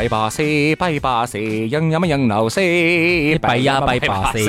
[0.00, 2.58] 摆巴士，摆巴士，杨呀嘛杨老师，
[3.38, 4.38] 拜呀摆巴士。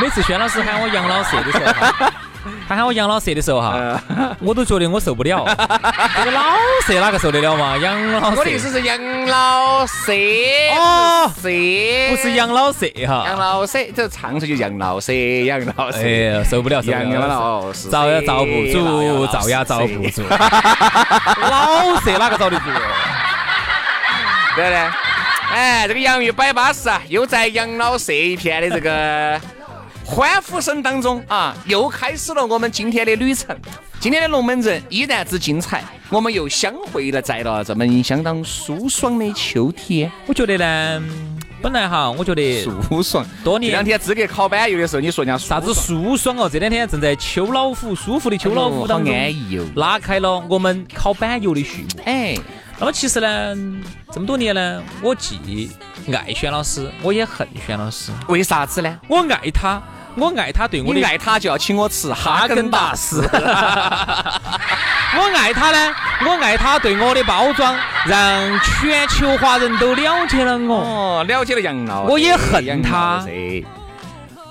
[0.00, 1.72] 每次轩老师喊我杨老师的时候。
[2.68, 4.00] 他喊我养老色的时候哈，
[4.40, 5.44] 我都觉得我受不了。
[6.16, 6.42] 这 个老
[6.86, 7.76] 色哪个受得了嘛？
[7.76, 8.36] 养老色。
[8.38, 10.12] 我的意思是养老色
[10.78, 13.24] 哦，社不是养老色哈。
[13.26, 15.98] 养老色，这唱出就养老色，杨老色。
[15.98, 17.04] 哎呀，受不了，受不了。
[17.04, 20.22] 杨老色，遭也遭不住，遭也遭不住。
[20.30, 22.64] 老色哪个遭得住？
[24.56, 24.88] 对不对？
[25.52, 29.40] 哎，这个洋芋摆巴适啊，又在养老社一片的这个。
[30.10, 33.56] 欢呼声当中啊，又开始了我们今天的旅程。
[34.00, 40.10] 今天的龙门阵依然之精彩，我们又相会了，在了这么相当舒爽的秋天。
[40.26, 41.02] 我觉得呢，
[41.62, 43.24] 本来哈，我觉得舒爽。
[43.44, 46.50] 多年这两天资格考板油的时候，你说人家啥子舒爽哦？
[46.52, 52.02] 这两天正在秋老虎舒服的秋老虎当中，安逸哟，拉开了我们考板油的序幕。
[52.04, 52.36] 哎，
[52.80, 53.56] 那么其实呢，
[54.10, 55.70] 这么多年呢，我既
[56.12, 58.10] 爱轩老师，我也恨轩老师。
[58.26, 58.98] 为啥子呢？
[59.06, 59.80] 我爱他。
[60.16, 63.22] 我爱他对我的爱他就要请我吃哈根达斯。
[65.12, 65.94] 我爱他呢，
[66.24, 67.76] 我爱他对我的包装，
[68.06, 72.02] 让全球华人都了解了我，哦了解了杨老。
[72.02, 73.24] 我也恨他，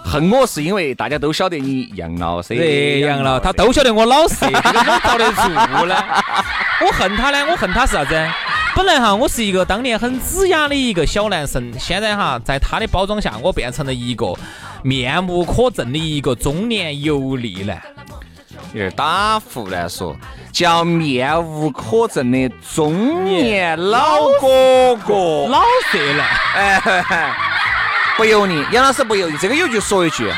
[0.04, 2.56] 恨我是因为大家都晓得你杨老师，
[3.00, 5.50] 杨老他都晓得我老实，这个我遭得住
[5.86, 5.96] 呢。
[6.86, 8.30] 我恨他呢，我恨他是啥子？
[8.76, 14.34] 本来哈，我是一个当年很子雅的一个小男生，现在哈，在他的包装下，我变成了一个
[14.84, 17.82] 面目可憎的一个中年油腻男。
[18.74, 20.16] 有点打胡乱说，
[20.52, 26.28] 叫面无可憎的中年老哥哥，老色男。
[26.56, 27.36] 哎，
[28.16, 30.32] 不油腻，杨老师不油腻，这个有句说一句。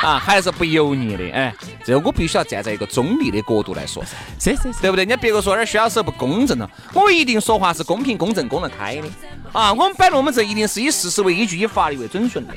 [0.00, 1.52] 啊，还是不油腻的，哎，
[1.84, 5.02] 这个我必须要站在一个中立的角度来说噻，是是是，对不对？
[5.02, 9.08] 人家别个说点薛老师不公正了，我一定说话是公平、公正、公得开的。
[9.52, 12.54] 啊，我们摆龙门阵一定是以事实为依据，以法律为准绳的。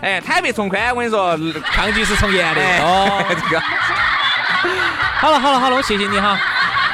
[0.00, 2.60] 哎，坦白从宽，我跟你说，抗拒是从严的。
[2.82, 3.60] 哦， 这个。
[5.20, 6.38] 好了好了好了，我谢谢你哈。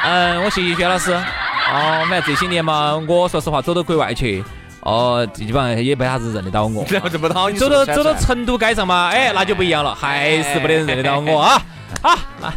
[0.05, 1.13] 嗯，我谢谢薛老师。
[1.13, 4.45] 哦，反正这些年嘛，我说实话，走到国外去。
[4.81, 7.51] 哦，基本上也没啥子认得到我， 认不到。
[7.53, 11.63] 走到走到成都街上嘛，哎，那就不一样了，还是没得人认得到我啊。
[12.03, 12.53] 好，来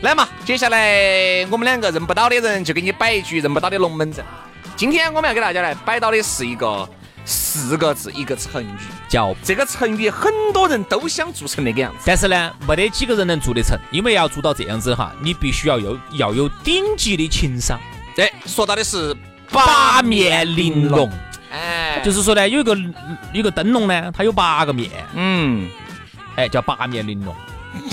[0.00, 4.24] 来嘛，接下来我们两个认不到的人就给你摆一局认不到的龙门阵。
[4.80, 6.88] 今天我们要给大家来摆到的是一个
[7.26, 8.78] 四个字一个成语，
[9.10, 17.78] 叫这个成语很多人都想做成那个样子，但是呢，没得几个人能做得成，因为要做到这样子哈，你必须要有要有顶级的情商。
[18.16, 19.14] 对，说到的是
[19.52, 21.12] 八面玲珑。
[21.52, 22.74] 哎，就是说呢，有一个
[23.34, 25.68] 有个灯笼呢，它有八个面，嗯，
[26.36, 27.36] 哎，叫八面玲珑。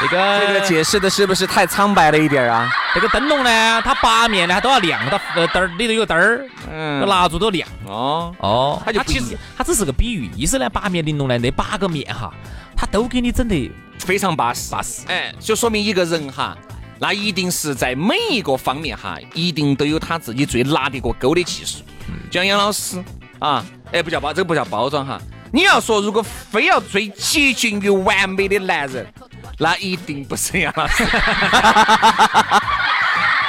[0.00, 2.72] 这个这个解释的是不是太苍白了一点啊？
[2.94, 7.68] 这个灯笼呢，它八面呢它都要亮，它呃灯儿里头有灯儿，嗯，蜡烛都亮。
[7.86, 12.32] 哦哦，它就其实它只是个比喻，意思呢，八面玲珑呢，那八个面哈，
[12.76, 15.06] 它都给你整得非常巴适巴适。
[15.08, 16.56] 哎，就说明一个人哈。
[16.98, 21.82] 那一定是在每一个方面哈，一定都有他自己最拿得过钩的技术。
[22.30, 23.02] 就像杨老师
[23.40, 25.20] 啊，哎，不叫包，这个不叫包装哈。
[25.52, 29.04] 你要说如果非要最接近于完美的男人，
[29.58, 31.04] 那一定不是杨老师。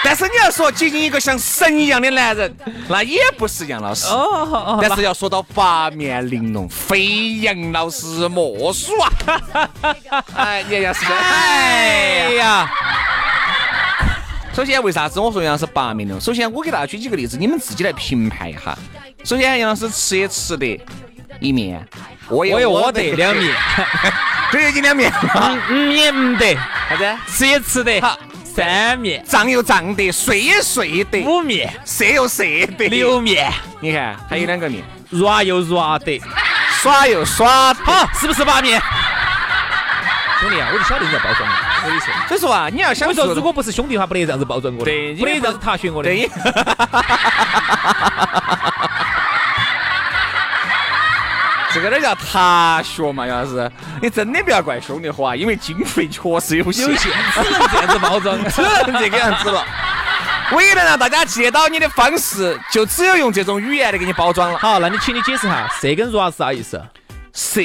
[0.06, 2.54] 但是你要说接近一个像神一样的男人，
[2.90, 4.06] 那也不是杨老师。
[4.08, 9.10] 哦，但是要说到八面玲珑，非杨老师莫属啊！
[10.36, 12.70] 哎，杨老师，哎呀。
[14.54, 16.22] 首先，为啥子我说杨老师八面玲珑？
[16.22, 18.78] 首先，我给大家举几个例子，你们自己来评判一下。
[19.24, 20.78] 首先，杨老师吃也吃得
[21.40, 21.82] 一面，
[22.28, 23.56] 我也我得两面。
[24.54, 26.56] 这月经两面，嗯嗯也唔得，
[26.88, 27.18] 啥子？
[27.28, 28.16] 吃也吃得，好，
[28.56, 32.44] 三面、胀又胀得，睡也睡得，五面、射又射
[32.78, 36.22] 得，六面，你看还有两个面，软又软得，
[36.84, 37.74] 耍又耍。
[37.74, 38.80] 好，是不是八面？
[40.40, 42.14] 兄弟啊，我就晓得你在包装我，我跟你说。
[42.28, 46.12] 所以说啊，你要想我说，如果不是兄弟的话，不得这样子包装我的，对不得这样子踏雪我的。
[51.74, 53.26] 对，这个哪叫踏雪嘛？
[53.26, 53.72] 杨老师，
[54.02, 57.10] 你真的不要怪兄弟伙啊，因为经费确实有限，只
[57.52, 58.38] 能这样子包装。
[58.50, 59.66] 只能这个样子了。
[60.52, 64.58] 唯一能让大家记得到你的方式，就只有用这种语言来给你包装了。
[64.60, 66.80] 好，那你请你解释下，色跟 ra 是啥意思？
[67.34, 67.62] 色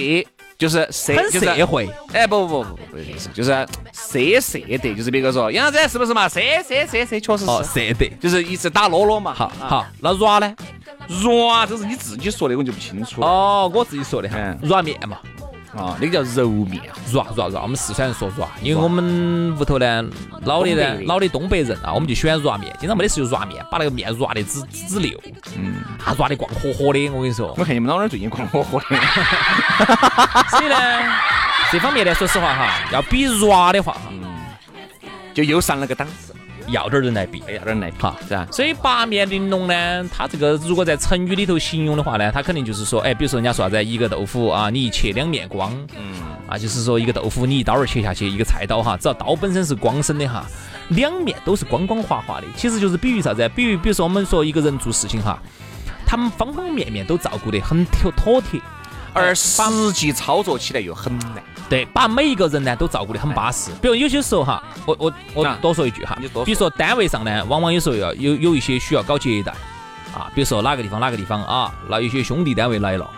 [0.57, 1.89] 就是色，很就是社会。
[2.13, 3.51] 哎，不不不不不，意思，就是
[3.93, 6.29] 色色的，就是别个说杨子是不是嘛？
[6.29, 8.11] 色色色色，确实哦，是，色的。
[8.21, 9.35] 就是一直打啰啰嘛。
[9.35, 10.55] 好好，那 ra 呢？
[11.09, 13.27] 软，这是你自己说的，我就不清楚了。
[13.27, 15.19] 哦，我自己说的哈嗯，软面嘛。
[15.77, 16.83] 啊，那个叫揉面。
[17.13, 20.03] 软软软，我们四川人说软，因为我们屋头呢，
[20.45, 25.21] 老的呢东北，的老的东北人啊，我们就喜欢软面，经常没得事就软面，把那个面软的滋滋滋溜，
[25.57, 25.75] 嗯，
[26.05, 27.55] 啊，软的光火火的，我跟你说。
[27.59, 28.87] 我看你们老娘最近光火火的。
[30.49, 30.77] 所以呢，
[31.71, 34.11] 这方面呢，说实话哈，要比软的话哈，
[35.35, 36.35] 就又上了个档次。
[36.71, 37.41] 要点人来比。
[37.41, 38.47] 要点人来哈，是吧？
[38.51, 46.15] 所以八面玲珑呢，它这个如果在成语里头形容的话呢，它肯定就是说，哎，比如说人家说啥子，一个豆腐啊，你一切两面光，嗯，
[46.49, 50.45] 啊，就是说一个豆腐你一刀儿切下去，一个菜刀哈，只要刀本身是光身的哈，
[50.89, 53.49] 两面都是光光滑滑的，其实就是比喻啥子？
[53.55, 55.39] 比喻比如说我们说一个人做事情哈，
[56.07, 58.61] 他们方方面面都照顾得很妥妥帖，
[59.13, 59.63] 而实
[59.93, 61.43] 际操作起来又很难。
[61.69, 63.71] 对，把每一个人呢都照顾得很巴适。
[63.83, 69.53] 比如有些时候哈，我我我啊多说一句哈比如说单位上呢，往往有时候要有有一些需要搞接待
[70.15, 73.09] 啊，比如说哪个地方哪个地方啊，那有些兄弟单位来了。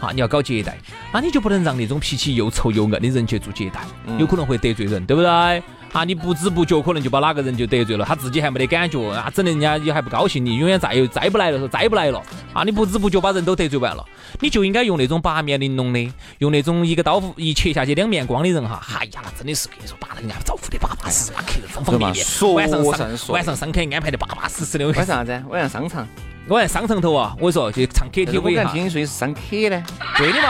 [0.00, 0.78] 啊，你要搞接待，
[1.12, 3.82] 那你就不能让那种脾气又臭又硬的人去做接待，
[4.18, 5.62] 有可能会得罪人，对不对？
[5.92, 12.22] 啊，你不知不觉可能就把哪个人就得罪了，他自己还没得感觉啊，整得人家也还不高兴，你永远再又再不来了，说再不来了
[12.52, 14.04] 啊，你不知不觉把人都得罪完了，
[14.40, 24.86] 你就应该用那种八面玲珑的，用那种一个刀一切下去两面光的人哈，哎呀，那真的是跟你说，把人家招呼的巴巴适适，把客人方方面面，晚上上上晚上上课安排的巴巴适适的。
[24.86, 25.42] 晚上啥子？
[25.48, 26.06] 晚上商场。
[26.50, 29.80] 我在商场头啊，我跟你说去唱 KTV 听你说你是商客呢。
[30.16, 30.48] 对的嘛。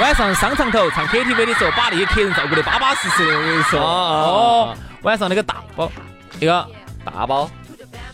[0.00, 3.78] 晚上商场头唱 KTV 的时候，把那些客人照顾的巴巴适适的，我跟你说。
[3.78, 5.92] 哦晚上那个大包，
[6.40, 6.66] 那个
[7.04, 7.50] 大包，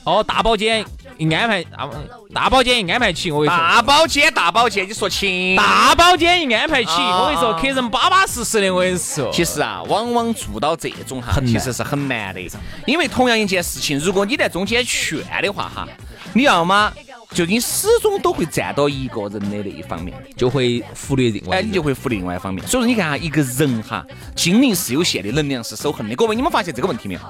[0.02, 0.84] 哦大包间
[1.16, 1.88] 一安排，大
[2.34, 3.56] 大包间一安排起，我跟你说。
[3.56, 5.54] 大包间，大包间，你说清。
[5.54, 9.30] 大包间一安排起，啊我跟你说，客人巴巴适适的，我跟你说。
[9.32, 12.40] 其实啊，往往做到这种哈，其实是很难的。
[12.84, 15.86] 因为同样一件事情，如果你在中间劝的话哈，
[16.32, 16.92] 你要么
[17.32, 21.62] 就你始终都会站到一个人的那一方面，就会忽略另外。
[21.62, 22.66] 你就会忽略另外一方面。
[22.66, 24.04] 所以说，你看哈，一个人哈，
[24.34, 26.16] 精力是有限的，能量是守恒的。
[26.16, 27.20] 各位，你们发现这个问题没有？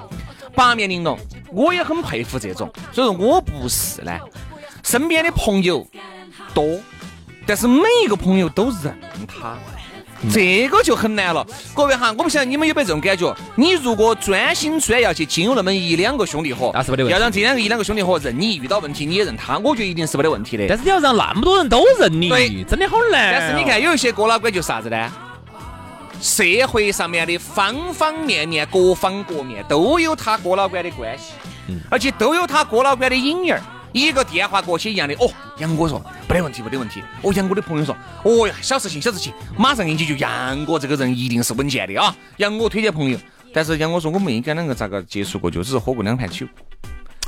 [0.55, 1.17] 八面玲珑，
[1.51, 2.71] 我也很佩服这种。
[2.91, 4.17] 所以说我不是呢，
[4.83, 5.85] 身边的朋友
[6.53, 6.79] 多，
[7.45, 8.97] 但是每一个朋友都认
[9.27, 9.57] 他。
[10.33, 13.33] 这个就很难了，各位哈，我不晓得你们有没有这种感觉？
[13.55, 20.65] 你如果专心专要去经营那么一两个兄弟伙，那是没得问题要让这两个一两个兄弟伙认你，遇到问题你也认他，我觉得一定是没得问题的。
[20.67, 23.31] 但是你要让那么多人都认你对，真的好难。
[23.31, 25.09] 但是你看，有一些哥老倌就是啥子呢？
[26.21, 31.31] 社会上面的方方面面、各方各面都有他哥老倌的关系，
[31.89, 33.61] 而且都有他哥老倌的影儿。
[33.91, 37.03] 一个电话过去一样的，哦，杨哥说没得问题，没得问题。
[37.21, 40.15] 哦，杨哥的朋友说，哦呀，小事情，小事情，马上给你解决。
[40.17, 42.15] 杨哥这个人一定是稳健的啊。
[42.37, 43.17] 杨哥推荐朋友，
[43.53, 46.45] 但是杨哥说我们应该两个咋个接触过，就只是喝过两盘酒。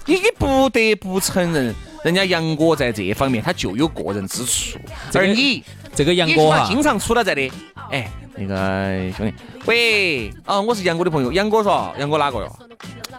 [0.06, 4.80] 你你不得不承认，人家杨哥在这方面他就有个人之处，
[5.14, 5.64] 而你。
[5.94, 7.52] 这个杨哥哈，起码经常出来在的，
[7.90, 9.34] 哎，那个兄弟，
[9.66, 12.60] 喂，啊，我是杨哥的朋友，杨哥说，杨哥哪个哟？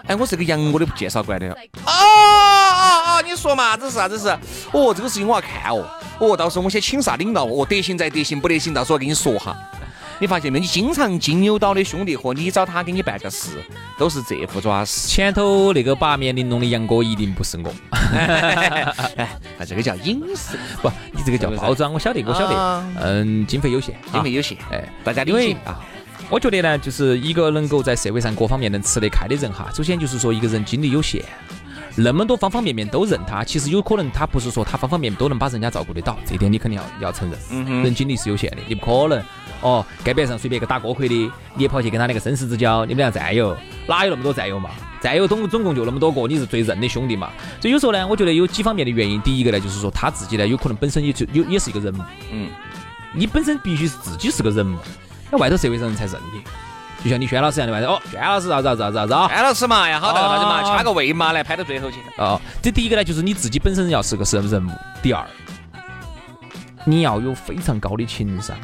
[0.07, 1.51] 哎，我是个杨哥的介绍过来的。
[1.51, 1.57] 哦
[1.87, 4.29] 哦哦，你说嘛，这是啥子事？
[4.73, 5.87] 哦，这个事情我要看哦，
[6.19, 9.57] 哦，到时候我先请啥领导，哦，得行再得行，不得行，到时候跟你说哈。
[10.19, 10.61] 你发现没？
[10.61, 13.61] 你经常金牛岛的兄弟伙，你找他给你办个事，
[13.99, 15.09] 都是这副爪事。
[15.09, 17.75] 前头那个八面玲珑的杨哥一定不是我。
[18.15, 18.87] 哎，
[19.59, 23.01] 啊，这个叫隐私，不，你这个叫包装，我晓得，我晓啊得。
[23.05, 25.81] 嗯，经费有限，经费有限，哎，大家理因为解啊。
[26.33, 31.23] 我觉得呢，就是一个能够在社会上各方面能吃得开的人哈，首先就是说一个人精力有限，
[31.95, 37.39] 那么多方方面面都认他，其实有可能他不是说他方方面面都能把人家照顾得到，这一点你肯定要要承认。
[37.51, 39.23] 嗯哼人精力是有限的，你不可能
[39.61, 41.15] 哦，街边上随便一个打锅盔的，
[41.55, 43.55] 你也跑去跟他那个生死之交，你们俩战友，
[43.87, 44.71] 哪有那么多战友嘛？
[45.03, 47.31] 战友总总共就那么多个，你是最认的兄弟嘛。
[47.61, 52.49] 所以有时候呢，我觉得有几方面的原因，第一个呢，就是说他自己呢，有可能本身也就有也是一个人物，嗯，
[53.13, 54.79] 你本身必须是自己是个人物。
[55.33, 56.43] 那外头社会上人才认你。
[57.03, 59.27] 就像你轩老师一样的外头，哦，轩老师啥子啥子啥子啊？
[59.27, 61.97] 轩老师嘛，要好得啥子嘛，掐个位嘛，来拍到最后去。
[62.17, 64.71] 哦，这第一个呢，就是你自己本身要是个什么人物。
[65.03, 65.27] 第二，
[66.85, 68.57] 你要有非常高的情商，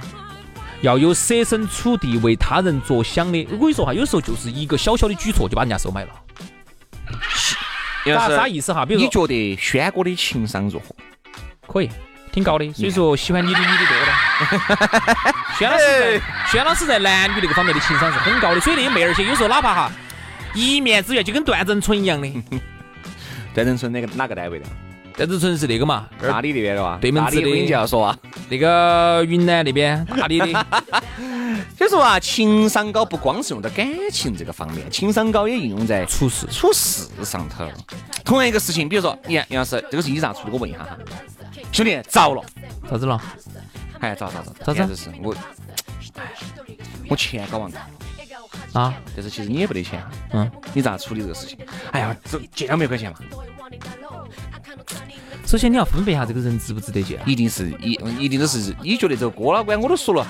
[0.82, 3.44] 要有设身处地为他人着想的。
[3.50, 6.10] 我跟你说哈，有时候就是一个小小的举措就把人家收买了。
[8.04, 8.86] 啥啥意思哈？
[8.86, 10.94] 比如你觉得轩哥的情商如何？
[11.66, 11.90] 可以。
[12.38, 15.34] 挺高的，所以说喜欢你的女的多的。
[15.58, 19.92] 轩老师在轩老师在男女那个方面的情商是很高的，所以那些妹儿些有时候哪怕哈
[20.54, 22.28] 一面之缘，就跟段正淳一样的。
[23.52, 24.66] 段正淳那个哪个单位的？
[25.16, 26.96] 段正淳是那个嘛，大理那边的哇？
[27.00, 27.66] 对门子的。
[27.66, 28.16] 就要说啊，
[28.48, 30.46] 那个云南那边大理的。
[31.76, 37.66] 所 以说啊，情商高不光是用在感情这个方面，情商高也应用在处事处事上头。
[38.24, 40.50] 同样一个事情，比如说，杨杨老师，这个是你咋处理？
[40.52, 40.96] 我问一下哈。
[41.72, 42.44] 兄弟，着了，
[42.90, 43.20] 咋子了？
[44.00, 44.96] 哎，咋咋咋，咋子？
[44.96, 45.34] 是我，
[47.08, 47.80] 我钱搞忘了
[48.72, 48.94] 啊！
[49.14, 51.58] 但是其实你也不得钱，嗯，你咋处理这个事情？
[51.92, 53.18] 哎呀，这借两百块钱嘛。
[55.46, 60.26] 首先你要分辨一下这个人值不值得借，一定是一，一定都是你觉得这个郭老倌，我都说了。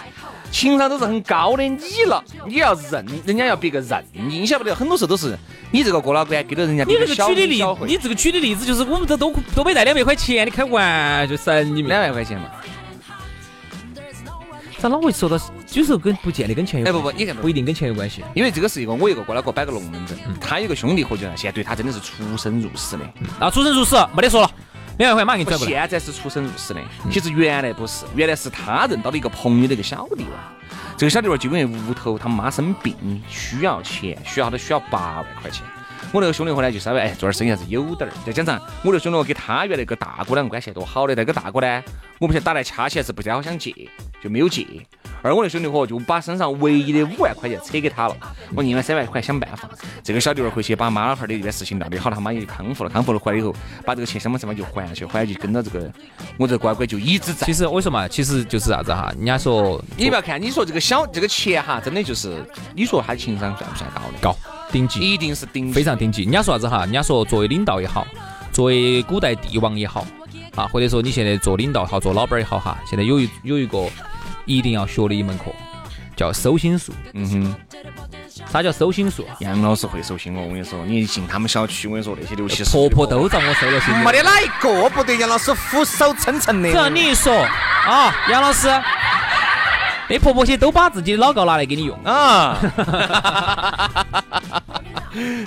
[0.51, 5.37] 情商都是很高的，你了，你要认，人家要别个认你，你晓不得，很多时候都是
[5.71, 6.85] 你这个过老关给了人家。
[6.85, 12.49] 你这个举的例，你这个举的例子就是我们这都都没带两百块钱，你开玩笑神你们两万块钱嘛？
[14.79, 15.37] 咋老会说到
[15.73, 16.87] 有时候跟不见得跟钱有？
[16.87, 23.05] 哎不不，你看不一定跟钱有关系，因为这个是一个我一个过来给我摆个龙门阵，他有个兄弟伙计呢，现在对他真的是出生入死的。
[23.41, 24.51] 啊，出生入死没得说了，
[24.99, 25.73] 两万块马上给你转过来。
[25.73, 30.37] 现在是出生入死的，其实原来不是，原来是他认到了一个朋友的一个小弟娃。
[30.97, 35.65] 这个小弟娃就因为屋头他妈生病需要钱，需要他需要八万块钱。
[36.11, 38.13] 我那个兄弟伙呢就稍微哎做点生意还是有点儿。
[38.27, 41.83] 再加上我那个兄弟伙跟他原来个大哥两个关系多好的，那个大哥呢，
[42.19, 43.73] 我不晓得打来掐起来是不太好想借，
[44.21, 44.67] 就没有借。
[45.23, 48.17] 而我那兄弟伙就把身上唯一的五万块钱扯给他了，
[48.55, 49.69] 我另外三万块想办法。
[50.03, 55.91] 这个小弟儿回去把妈老汉儿的这件事情料理好了，他妈也就康复了，康复了回来以后，把这个钱什么什么就还下去，还下去跟着这个
[56.37, 57.47] 我这乖乖就一直在。
[57.47, 62.45] 其实我说嘛，其实就是啥子哈，人家说你不要看，你说这个小这个钱哈，真的就是
[62.75, 64.19] 你说他情商算不算高的？
[64.21, 64.37] 高，
[64.71, 66.23] 顶级，一定是顶，非常顶级。
[66.23, 66.81] 人家说啥子哈？
[66.85, 68.07] 人家说作为领导也好，
[68.53, 70.07] 作为古代帝王也好
[70.55, 73.79] 啊，或者说你现在做领导也好，做老板也好哈，现在有一有一个
[74.49, 75.45] 一定要学的一门课。
[76.17, 77.55] 叫收心术，嗯哼，
[78.51, 79.25] 啥叫收心术？
[79.39, 86.73] 杨老师会收心哦，我跟你说，你进他们小区，我跟你说那些流氓婆婆都让我收了心，没得哪一个不对杨老师俯首称臣的。
[86.73, 87.33] 只要你一说
[87.87, 88.69] 啊，杨老师，
[90.09, 92.59] 那婆婆些都把自己的老高拿来给你用啊。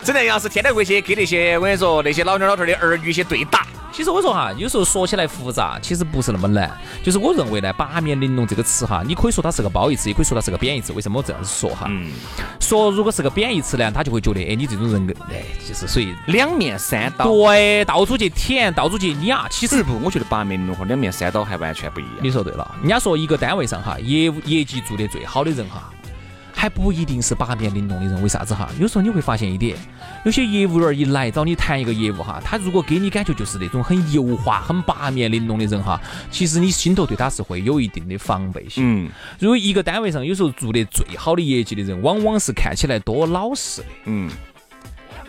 [0.03, 3.65] 真的，要是天天回去跟那些我跟你说那些老娘老头的儿女去对打。
[3.93, 6.71] 其实我说哈，有时候说起来复杂，其实不是那么难。
[7.03, 10.93] 就是我认为呢，“八面玲珑”这个词哈，你可以说它是个褒义词，也可以说它是个贬义词。
[10.93, 11.87] 为什么我这样子说哈？
[11.89, 12.09] 嗯。
[12.61, 17.25] 说如果是个贬义词呢，他就会觉得，哎，你这种人，哎，就是属于两面三刀。
[17.25, 19.45] 对，到处去舔，到处去啊。
[19.51, 22.13] 其实不，我觉得“八面玲珑”和“两面三刀”还完全不一样。
[22.21, 22.75] 你说对了。
[22.79, 25.91] 人家说一个单位上哈，业务业绩做得最好的人哈。
[26.61, 28.69] 还不一定是八面玲珑的人，为啥子哈？
[28.79, 29.75] 有时候你会发现一点，
[30.23, 35.99] 有些业务员一来找你谈一个业务哈，他如果给你感觉就是那种很油滑、很八面玲珑的人哈，
[36.29, 38.83] 其实你心头对他是会有一定的防备心。
[38.85, 39.09] 嗯。
[39.39, 43.87] 如果一个单位上有时候做的最好的业绩的人，往往是看起来多老实的。
[44.05, 44.29] 嗯。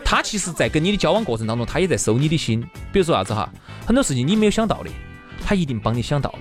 [0.05, 2.61] 他其实，在跟你的交往过程当中，他也在收你的心。
[2.91, 3.51] 比如说啥子哈，
[3.87, 4.89] 很多事情你没有想到的，
[5.43, 6.39] 他一定帮你想到了。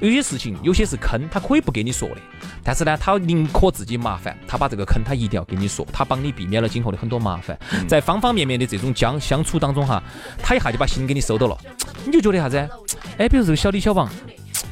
[0.00, 2.16] 有些事情，有些是坑，他可以不给你说的。
[2.64, 7.58] 但是呢，他宁可自己麻烦，他把这个坑他一定要给你说，他帮你避免了今后的很多麻烦。
[7.86, 10.02] 在方方面面的这种相相处当中哈，
[10.42, 11.58] 他一下就把心给你收到了，
[12.04, 12.68] 你就觉得啥子？
[13.18, 14.08] 哎，比如这个小李小王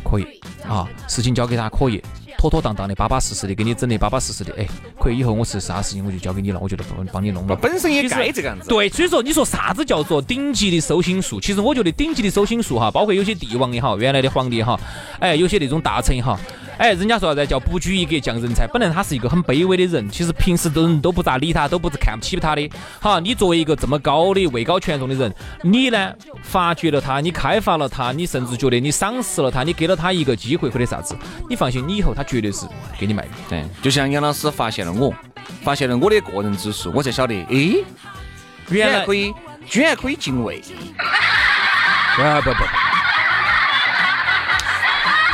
[0.03, 2.03] 可以啊，事情交给他可以。
[2.39, 4.65] 妥妥当当的，巴巴适适的，给你整的巴巴适适的，哎，
[4.97, 7.57] 可以，以后我是啥事情我就交给你了，我觉得帮帮你弄了。
[7.57, 8.69] 本身也该这个样子。
[8.69, 11.41] 对，所以说你说啥子叫做顶级的收心术？
[11.41, 14.79] 其实我觉得顶级的收心术哈，包括有些帝王也好，原来的皇帝也好，
[15.19, 16.39] 哎，有些那种大臣也好。
[16.79, 18.65] 哎，人家说啥子叫不拘一格降人才？
[18.69, 22.71] 本来他是一个很卑微的人，其实平时的人都不咋理他，都不是看不起他的。
[23.01, 31.17] 好，你作为一个这么高的位高权重的人，你呢发掘了他，你开发了他，你甚至觉得你赏识了他，你给了他一个机会或者啥子，
[31.51, 32.65] 你放心，你以后他绝对是
[32.97, 33.31] 给你卖的。
[33.49, 35.13] 对，就像杨老师发现了我，
[35.65, 37.85] 发现了我的个人之处，我才晓得，哎，
[38.69, 39.35] 原来可以，
[39.67, 40.63] 居然可以敬畏。
[42.19, 42.65] 啊不不，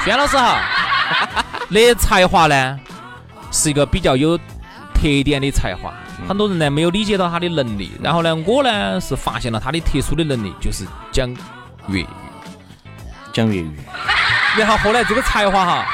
[0.04, 0.73] 轩 老师哈。
[1.68, 2.78] 那才华呢，
[3.50, 5.92] 是一个比较有特点的才华。
[6.28, 11.28] 很多人呢没有理解到他的能力，然后呢，我呢是发现了他的特殊的能力，就是讲
[11.88, 12.06] 粤语，
[13.32, 13.70] 讲粤语。
[14.56, 15.84] 然后后来这个才华哈，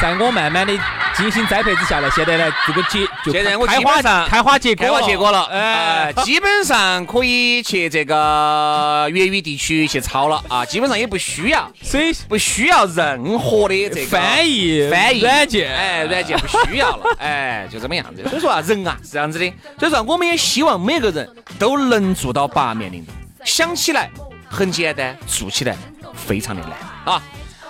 [0.00, 0.72] 在我慢慢的
[1.20, 4.86] 精心栽培之下呢，现在呢，这个结就现在我开花上开花结果。
[4.86, 6.10] 开花结果了，哎。
[6.16, 10.42] 哎，，基本上可以去这个粤语地区去抄了。
[10.48, 15.20] 啊，基本上也不需要，所以不需要任何的这个翻译翻译。
[15.20, 18.26] 软件哎，软件不需要了， 哎，就这么样子。
[18.30, 23.14] 所以说啊，人啊是这样子的，所以说啊我们也希望每个人都能做到八面玲珑。
[23.44, 24.08] 想起来
[24.48, 25.76] 很简单，做起来
[26.14, 26.72] 非常的难。
[27.04, 27.22] 啊。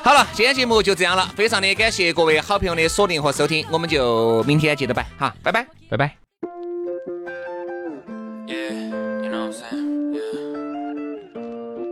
[0.03, 5.67] 好了，今天节目就这样了，非常的感谢各位好朋友的锁定和收听，我们就明天接着摆哈，拜拜。
[5.89, 6.17] 拜拜。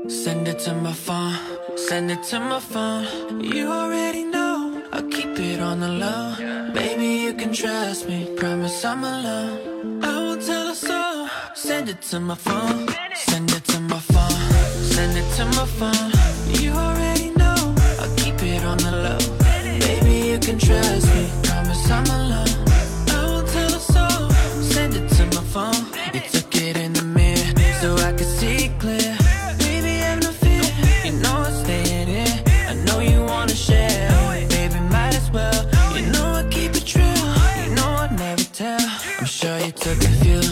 [0.08, 1.36] Send it to my phone,
[1.76, 3.04] send it to my phone.
[3.40, 6.34] You already know, I'll keep it on the low.
[6.72, 10.00] Baby, you can trust me, promise I'm alone.
[10.02, 11.28] I won't tell a soul.
[11.54, 14.30] Send it to my phone, send it to my phone,
[14.82, 16.12] send it to my phone.
[16.60, 17.07] You already
[19.88, 22.54] Baby, you can trust me, promise I'm alone.
[23.08, 24.30] I won't tell a soul.
[24.60, 25.82] Send it to my phone.
[26.12, 29.16] You took it in the mirror so I see clear.
[29.58, 30.68] Baby, no fear.
[31.06, 32.44] You know I'm staying here.
[32.68, 34.10] I know you wanna share.
[34.50, 35.58] Baby, might as well.
[35.96, 36.94] You know I keep it.
[36.94, 38.86] You know I never tell.
[39.18, 40.47] I'm sure you took a few.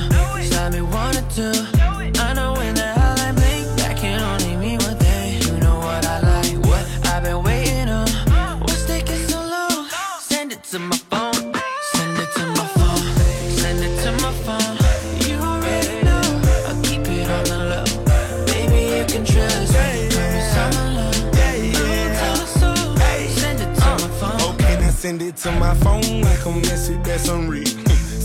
[27.17, 27.69] Message that's unread.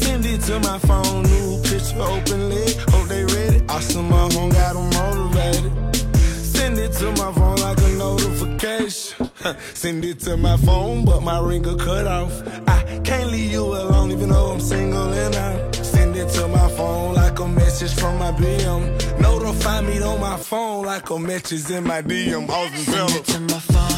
[0.04, 2.76] send it to my phone, new picture, open leg.
[2.90, 3.64] Hope they ready.
[3.70, 5.96] Awesome, my home got them motivated.
[6.26, 9.30] Send it to my phone like a notification.
[9.74, 12.34] Send it to my phone, but my ringer cut off.
[12.68, 15.76] I can't leave you alone, even though I'm single and out.
[15.76, 19.20] Send it to my phone like a message from my BM.
[19.20, 22.46] Notify me on my phone like a message in my DM.
[22.76, 23.92] Send it to my phone.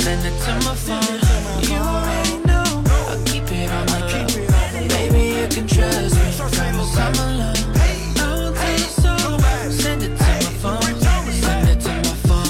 [0.00, 1.70] Send it to my phone.
[1.70, 2.39] You already
[5.50, 6.16] can trust
[6.96, 7.54] I'm alone.
[8.16, 9.70] I won't tell.
[9.70, 10.82] Send it to my phone.
[11.42, 12.46] Send it to my phone.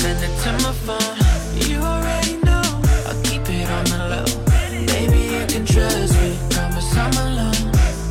[0.00, 1.16] Send it to my phone.
[1.68, 2.66] You already know.
[3.06, 4.26] I'll keep it on the low.
[5.30, 6.38] You can trust me.
[6.50, 7.62] Promise I'm alone.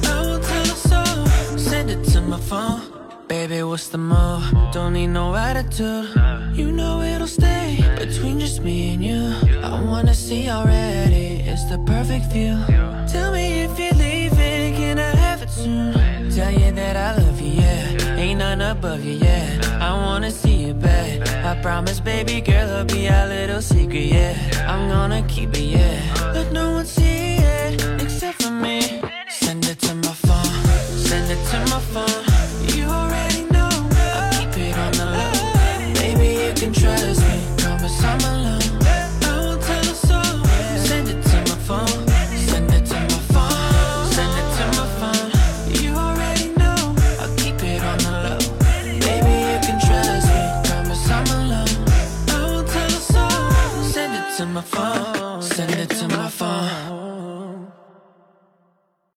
[0.06, 1.58] I won't tell a soul.
[1.58, 2.82] Send it to my phone.
[3.28, 4.44] Baby, what's the move?
[4.72, 6.10] Don't need no attitude.
[6.54, 9.34] You know it'll stay between just me and you.
[9.64, 11.44] I wanna see already.
[11.46, 12.58] It's the perfect view.
[18.72, 19.80] Above you, yeah.
[19.82, 21.28] I wanna see you back.
[21.46, 24.34] I promise, baby girl, it'll be our little secret, yeah.
[24.68, 25.61] I'm gonna keep it,